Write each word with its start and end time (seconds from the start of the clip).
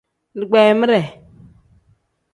Digbeemire. 0.39 1.01